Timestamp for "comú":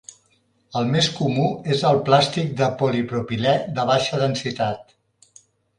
1.17-1.45